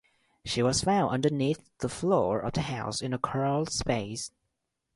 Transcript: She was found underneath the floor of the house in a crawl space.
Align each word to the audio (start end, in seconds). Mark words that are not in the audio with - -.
She 0.43 0.63
was 0.63 0.83
found 0.83 1.11
underneath 1.13 1.69
the 1.77 1.87
floor 1.87 2.39
of 2.39 2.53
the 2.53 2.61
house 2.61 3.03
in 3.03 3.13
a 3.13 3.19
crawl 3.19 3.67
space. 3.67 4.31